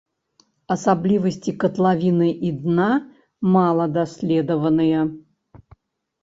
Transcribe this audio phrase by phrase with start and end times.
[0.75, 2.87] Асаблівасці катлавіны і дна
[3.57, 5.05] мала даследаваныя.